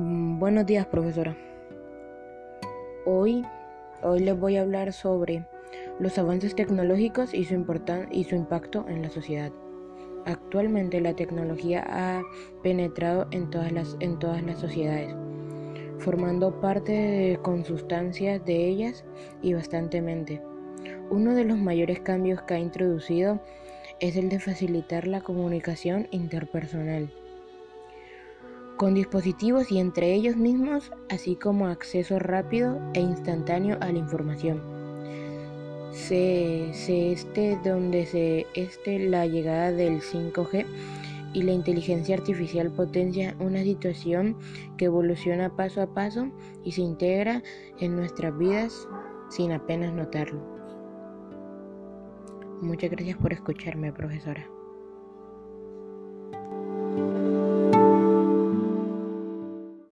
Buenos 0.00 0.64
días, 0.64 0.86
profesora. 0.86 1.36
Hoy, 3.04 3.44
hoy 4.00 4.20
les 4.20 4.38
voy 4.38 4.56
a 4.56 4.60
hablar 4.60 4.92
sobre 4.92 5.44
los 5.98 6.16
avances 6.18 6.54
tecnológicos 6.54 7.34
y 7.34 7.44
su, 7.44 7.64
y 8.12 8.22
su 8.22 8.36
impacto 8.36 8.86
en 8.88 9.02
la 9.02 9.10
sociedad. 9.10 9.50
Actualmente 10.24 11.00
la 11.00 11.14
tecnología 11.14 11.84
ha 11.88 12.22
penetrado 12.62 13.26
en 13.32 13.50
todas 13.50 13.72
las, 13.72 13.96
en 13.98 14.20
todas 14.20 14.40
las 14.44 14.58
sociedades, 14.58 15.16
formando 15.98 16.60
parte 16.60 17.40
con 17.42 17.64
sustancias 17.64 18.44
de 18.44 18.68
ellas 18.68 19.04
y 19.42 19.54
bastantemente. 19.54 20.40
Uno 21.10 21.34
de 21.34 21.42
los 21.42 21.58
mayores 21.58 21.98
cambios 21.98 22.40
que 22.42 22.54
ha 22.54 22.60
introducido 22.60 23.40
es 23.98 24.16
el 24.16 24.28
de 24.28 24.38
facilitar 24.38 25.08
la 25.08 25.22
comunicación 25.22 26.06
interpersonal 26.12 27.10
con 28.78 28.94
dispositivos 28.94 29.70
y 29.70 29.78
entre 29.78 30.14
ellos 30.14 30.36
mismos, 30.36 30.90
así 31.10 31.36
como 31.36 31.66
acceso 31.66 32.18
rápido 32.18 32.80
e 32.94 33.00
instantáneo 33.00 33.76
a 33.80 33.92
la 33.92 33.98
información. 33.98 34.62
Se, 35.92 36.70
se 36.72 37.12
este 37.12 37.58
donde 37.64 38.06
se 38.06 38.46
este 38.54 39.00
la 39.00 39.26
llegada 39.26 39.72
del 39.72 40.00
5G 40.00 40.64
y 41.34 41.42
la 41.42 41.52
inteligencia 41.52 42.16
artificial 42.16 42.70
potencia 42.70 43.34
una 43.40 43.62
situación 43.62 44.36
que 44.76 44.86
evoluciona 44.86 45.54
paso 45.54 45.82
a 45.82 45.92
paso 45.92 46.30
y 46.64 46.72
se 46.72 46.82
integra 46.82 47.42
en 47.80 47.96
nuestras 47.96 48.36
vidas 48.38 48.88
sin 49.28 49.52
apenas 49.52 49.92
notarlo. 49.92 50.40
Muchas 52.62 52.90
gracias 52.90 53.16
por 53.18 53.32
escucharme, 53.32 53.92
profesora. 53.92 54.48